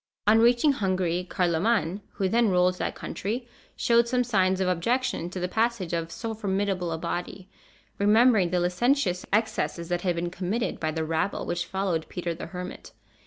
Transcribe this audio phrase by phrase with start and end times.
[0.25, 5.39] On reaching Hungary, Carloman, who then ruled that country, showed some signs of objection to
[5.39, 7.47] the passage of so formidable a body,
[7.99, 12.47] remembering the licentious excesses that had been committed by the rabble which followed Peter the
[12.47, 12.93] Hermit.